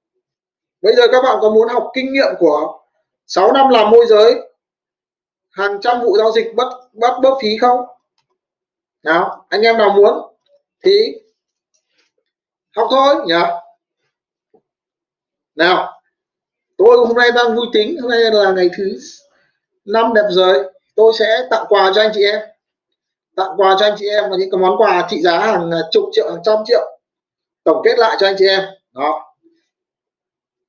Bây 0.81 0.95
giờ 0.95 1.03
các 1.11 1.21
bạn 1.23 1.37
có 1.41 1.49
muốn 1.49 1.67
học 1.69 1.91
kinh 1.93 2.13
nghiệm 2.13 2.33
của 2.39 2.79
6 3.27 3.53
năm 3.53 3.69
làm 3.69 3.91
môi 3.91 4.05
giới, 4.09 4.35
hàng 5.49 5.77
trăm 5.81 6.01
vụ 6.01 6.17
giao 6.17 6.31
dịch 6.31 6.55
bắt 6.55 6.67
bắt 6.93 7.13
bớt 7.21 7.37
phí 7.41 7.57
không? 7.57 7.79
Nào, 9.03 9.45
anh 9.49 9.61
em 9.61 9.77
nào 9.77 9.89
muốn 9.89 10.35
thì 10.83 11.15
học 12.75 12.87
thôi 12.91 13.15
nhỉ 13.25 13.43
nào 15.55 15.96
tôi 16.77 16.97
hôm 16.97 17.17
nay 17.17 17.29
đang 17.35 17.55
vui 17.55 17.67
tính 17.73 17.97
hôm 18.01 18.11
nay 18.11 18.19
là 18.19 18.51
ngày 18.51 18.69
thứ 18.77 18.97
năm 19.85 20.13
đẹp 20.15 20.27
rồi 20.29 20.63
tôi 20.95 21.13
sẽ 21.19 21.47
tặng 21.49 21.65
quà 21.69 21.91
cho 21.95 22.01
anh 22.01 22.11
chị 22.13 22.23
em. 22.23 22.41
Tặng 23.35 23.51
quà 23.57 23.75
cho 23.79 23.85
anh 23.85 23.95
chị 23.97 24.09
em 24.09 24.23
và 24.29 24.37
những 24.37 24.51
cái 24.51 24.59
món 24.59 24.77
quà 24.77 25.07
trị 25.09 25.21
giá 25.21 25.39
hàng 25.39 25.71
chục 25.91 26.09
triệu 26.11 26.29
hàng 26.29 26.41
trăm 26.43 26.57
triệu. 26.65 26.99
Tổng 27.63 27.81
kết 27.85 27.99
lại 27.99 28.17
cho 28.19 28.27
anh 28.27 28.35
chị 28.37 28.47
em. 28.47 28.63
Đó. 28.93 29.35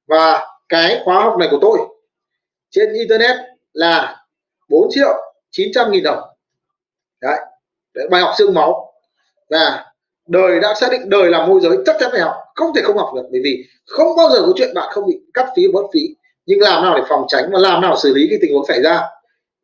Và 0.06 0.46
cái 0.68 1.00
khóa 1.04 1.22
học 1.22 1.36
này 1.38 1.48
của 1.50 1.58
tôi 1.60 1.78
trên 2.70 2.92
internet 2.92 3.36
là 3.72 4.24
4 4.68 4.88
triệu 4.90 5.14
900 5.50 5.90
nghìn 5.90 6.02
đồng. 6.04 6.20
Đấy, 7.20 7.38
đấy 7.94 8.08
bài 8.10 8.22
học 8.22 8.34
xương 8.38 8.54
máu. 8.54 8.92
Và 9.50 9.84
đời 10.26 10.60
đã 10.60 10.74
xác 10.74 10.90
định 10.90 11.10
đời 11.10 11.30
là 11.30 11.46
môi 11.46 11.60
giới 11.60 11.76
chắc 11.86 11.96
chắn 12.00 12.08
phải 12.12 12.20
học 12.20 12.34
không 12.58 12.74
thể 12.74 12.82
không 12.82 12.96
học 12.96 13.10
được 13.14 13.22
bởi 13.32 13.40
vì 13.44 13.64
không 13.86 14.16
bao 14.16 14.30
giờ 14.30 14.42
có 14.46 14.52
chuyện 14.56 14.74
bạn 14.74 14.88
không 14.92 15.06
bị 15.06 15.20
cắt 15.34 15.46
phí 15.56 15.62
bớt 15.72 15.82
phí. 15.92 16.00
Nhưng 16.46 16.60
làm 16.60 16.84
nào 16.84 16.94
để 16.96 17.02
phòng 17.08 17.24
tránh 17.28 17.50
và 17.52 17.58
làm 17.58 17.82
nào 17.82 17.96
xử 17.96 18.14
lý 18.14 18.26
cái 18.30 18.38
tình 18.42 18.52
huống 18.54 18.66
xảy 18.66 18.82
ra? 18.82 19.02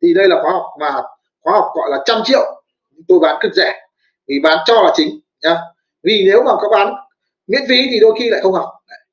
Thì 0.01 0.13
đây 0.13 0.27
là 0.27 0.41
khóa 0.41 0.51
học 0.51 0.65
mà 0.79 1.01
khóa 1.41 1.53
học 1.53 1.71
gọi 1.75 1.89
là 1.89 2.03
trăm 2.05 2.21
triệu. 2.25 2.61
Tôi 3.07 3.19
bán 3.19 3.37
cực 3.41 3.53
rẻ 3.53 3.73
vì 4.27 4.39
bán 4.39 4.57
cho 4.65 4.73
là 4.73 4.91
chính 4.95 5.19
nhá. 5.43 5.57
Vì 6.03 6.23
nếu 6.25 6.43
mà 6.43 6.51
các 6.61 6.67
bán 6.71 6.93
miễn 7.47 7.61
phí 7.69 7.87
thì 7.91 7.99
đôi 7.99 8.15
khi 8.19 8.29
lại 8.29 8.41
không 8.43 8.53
học 8.53 8.69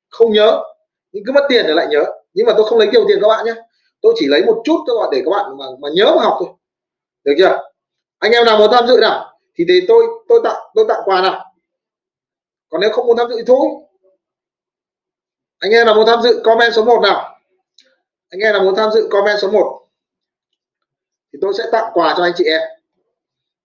không 0.09 0.31
nhớ. 0.31 0.63
Nhưng 1.11 1.23
cứ 1.25 1.31
mất 1.31 1.45
tiền 1.49 1.65
thì 1.67 1.73
lại 1.73 1.87
nhớ. 1.89 2.03
Nhưng 2.33 2.45
mà 2.45 2.53
tôi 2.57 2.65
không 2.65 2.79
lấy 2.79 2.87
nhiều 2.87 3.05
tiền 3.07 3.17
các 3.21 3.27
bạn 3.27 3.45
nhé 3.45 3.53
tôi 4.01 4.13
chỉ 4.19 4.27
lấy 4.27 4.45
một 4.45 4.61
chút 4.65 4.83
các 4.87 4.93
bạn 4.99 5.09
để 5.11 5.21
các 5.25 5.31
bạn 5.31 5.57
mà, 5.57 5.65
mà 5.79 5.89
nhớ 5.93 6.05
mà 6.15 6.23
học 6.23 6.35
thôi. 6.39 6.49
Được 7.23 7.33
chưa? 7.37 7.57
Anh 8.19 8.31
em 8.31 8.45
nào 8.45 8.57
muốn 8.57 8.71
tham 8.71 8.87
dự 8.87 8.97
nào? 9.01 9.33
Thì 9.55 9.65
để 9.67 9.73
tôi 9.87 10.05
tôi 10.29 10.41
tặng 10.43 10.61
tôi 10.75 10.85
tặng 10.87 11.01
quà 11.05 11.21
nào? 11.21 11.52
Còn 12.73 12.81
nếu 12.81 12.91
không 12.91 13.07
muốn 13.07 13.17
tham 13.17 13.29
dự 13.29 13.35
thì 13.37 13.43
thôi. 13.47 13.67
Anh 15.59 15.71
em 15.71 15.85
nào 15.85 15.95
muốn 15.95 16.05
tham 16.05 16.21
dự 16.21 16.41
comment 16.43 16.73
số 16.73 16.83
1 16.83 16.99
nào. 17.03 17.39
Anh 18.29 18.39
em 18.39 18.53
nào 18.53 18.63
muốn 18.63 18.75
tham 18.75 18.91
dự 18.91 19.07
comment 19.11 19.39
số 19.41 19.51
1 19.51 19.87
thì 21.33 21.39
tôi 21.41 21.53
sẽ 21.57 21.63
tặng 21.71 21.91
quà 21.93 22.13
cho 22.17 22.23
anh 22.23 22.33
chị 22.35 22.43
em. 22.45 22.61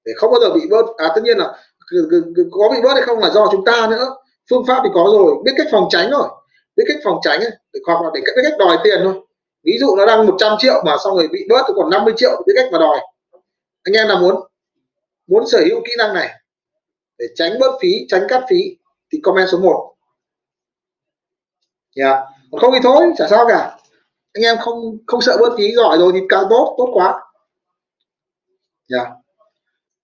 Để 0.04 0.12
không 0.16 0.30
bao 0.30 0.40
giờ 0.40 0.54
bị 0.54 0.60
bớt. 0.70 0.86
À 0.96 1.12
tất 1.14 1.20
nhiên 1.24 1.38
là 1.38 1.58
có 2.50 2.68
bị 2.72 2.82
bớt 2.82 2.94
hay 2.94 3.02
không 3.02 3.18
là 3.18 3.30
do 3.30 3.48
chúng 3.52 3.64
ta 3.64 3.86
nữa. 3.90 4.16
Phương 4.50 4.66
pháp 4.66 4.80
thì 4.84 4.90
có 4.94 5.08
rồi. 5.12 5.34
Biết 5.44 5.52
cách 5.56 5.66
phòng 5.70 5.88
tránh 5.90 6.10
rồi 6.10 6.28
biết 6.76 6.84
cách 6.88 6.98
phòng 7.04 7.18
tránh 7.22 7.40
ấy, 7.40 7.50
hoặc 7.86 8.02
là 8.02 8.10
để 8.14 8.20
biết 8.20 8.42
cách 8.42 8.58
đòi 8.58 8.78
tiền 8.84 9.00
thôi. 9.04 9.14
Ví 9.64 9.78
dụ 9.80 9.96
nó 9.96 10.06
đang 10.06 10.26
100 10.26 10.56
triệu 10.58 10.82
mà 10.86 10.96
xong 11.04 11.14
rồi 11.16 11.28
bị 11.28 11.46
bớt 11.48 11.62
còn 11.76 11.90
50 11.90 12.14
triệu 12.16 12.42
biết 12.46 12.52
cách 12.56 12.68
mà 12.72 12.78
đòi. 12.78 12.98
Anh 13.82 13.94
em 13.94 14.08
nào 14.08 14.18
muốn? 14.20 14.34
Muốn 15.26 15.46
sở 15.46 15.58
hữu 15.58 15.80
kỹ 15.84 15.92
năng 15.98 16.14
này. 16.14 16.30
Để 17.18 17.26
tránh 17.34 17.58
bớt 17.60 17.78
phí 17.80 18.06
tránh 18.08 18.26
cắt 18.28 18.44
phí 18.50 18.76
thì 19.12 19.20
comment 19.22 19.48
số 19.52 19.58
1 19.58 19.94
yeah. 21.96 22.18
Dạ. 22.18 22.26
còn 22.50 22.60
không 22.60 22.72
thì 22.72 22.78
thôi 22.82 23.12
chả 23.16 23.28
sao 23.28 23.46
cả 23.48 23.78
anh 24.32 24.44
em 24.44 24.56
không 24.58 24.98
không 25.06 25.20
sợ 25.20 25.36
bớt 25.40 25.54
phí 25.58 25.74
giỏi 25.74 25.98
rồi 25.98 26.12
thì 26.14 26.20
càng 26.28 26.44
tốt 26.50 26.74
tốt 26.78 26.90
quá 26.92 27.20
dạ. 28.88 29.02
yeah. 29.04 29.12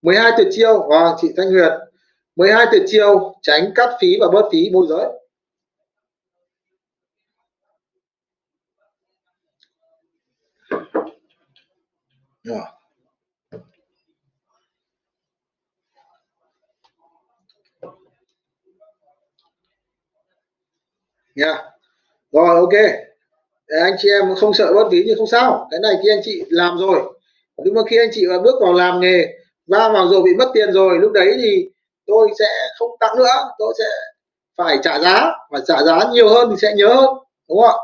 12 0.03 0.33
tuyệt 0.37 0.49
chiêu 0.51 0.87
và 0.91 0.97
wow, 0.97 1.17
chị 1.21 1.29
Thanh 1.37 1.51
Huyền 1.51 1.73
12 2.37 2.67
tuyệt 2.73 2.83
chiêu 2.87 3.35
tránh 3.43 3.73
cắt 3.75 3.97
phí 4.01 4.17
và 4.21 4.27
bớt 4.33 4.49
phí 4.53 4.71
môi 4.73 4.87
giới 4.89 5.07
yeah. 12.51 12.84
Nha. 21.35 21.63
Rồi, 22.33 22.57
ok. 22.57 22.73
Để 23.69 23.81
anh 23.83 23.95
chị 23.99 24.09
em 24.11 24.35
không 24.35 24.55
sợ 24.55 24.73
bớt 24.75 24.89
phí 24.91 25.03
nhưng 25.07 25.19
không 25.19 25.27
sao. 25.27 25.69
Cái 25.71 25.81
này 25.81 25.95
khi 26.03 26.09
anh 26.11 26.21
chị 26.25 26.45
làm 26.49 26.79
rồi. 26.79 27.01
Nhưng 27.65 27.75
mà 27.75 27.83
khi 27.91 27.99
anh 27.99 28.09
chị 28.13 28.27
bước 28.45 28.55
vào 28.61 28.73
làm 28.73 29.01
nghề, 29.01 29.39
va 29.67 29.89
vào 29.89 30.09
rồi 30.09 30.23
bị 30.23 30.35
mất 30.39 30.51
tiền 30.55 30.73
rồi, 30.73 30.99
lúc 30.99 31.13
đấy 31.13 31.37
thì 31.43 31.69
tôi 32.07 32.29
sẽ 32.39 32.47
không 32.79 32.91
tặng 33.01 33.17
nữa. 33.19 33.51
Tôi 33.59 33.75
sẽ 33.79 33.85
phải 34.59 34.79
trả 34.83 34.99
giá 34.99 35.33
và 35.51 35.61
trả 35.67 35.83
giá 35.83 35.99
nhiều 36.13 36.29
hơn 36.29 36.49
thì 36.51 36.57
sẽ 36.63 36.75
nhớ 36.77 36.95
hơn. 36.95 37.11
Đúng 37.49 37.59
không 37.61 37.71
ạ? 37.71 37.79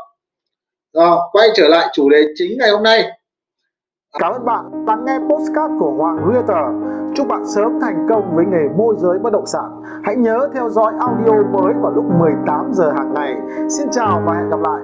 Rồi, 0.92 1.18
quay 1.32 1.48
trở 1.54 1.68
lại 1.68 1.88
chủ 1.92 2.08
đề 2.08 2.24
chính 2.34 2.58
ngày 2.58 2.70
hôm 2.70 2.82
nay. 2.82 3.10
Cảm 4.18 4.32
ơn 4.32 4.44
bạn 4.44 4.86
đã 4.86 4.96
nghe 5.06 5.18
postcard 5.28 5.74
của 5.80 5.90
Hoàng 5.90 6.16
Realtor. 6.32 6.99
Chúc 7.14 7.28
bạn 7.28 7.46
sớm 7.46 7.80
thành 7.80 8.06
công 8.08 8.36
với 8.36 8.44
nghề 8.46 8.68
môi 8.76 8.94
giới 8.98 9.18
bất 9.18 9.32
động 9.32 9.46
sản. 9.46 9.82
Hãy 10.02 10.16
nhớ 10.16 10.48
theo 10.54 10.68
dõi 10.70 10.92
audio 11.00 11.42
mới 11.52 11.74
vào 11.82 11.92
lúc 11.92 12.04
18 12.18 12.70
giờ 12.72 12.90
hàng 12.90 13.14
ngày. 13.14 13.36
Xin 13.68 13.88
chào 13.90 14.22
và 14.26 14.34
hẹn 14.34 14.50
gặp 14.50 14.60
lại. 14.60 14.80